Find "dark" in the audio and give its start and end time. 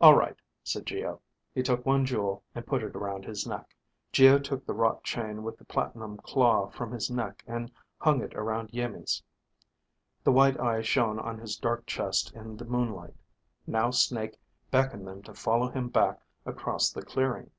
11.56-11.86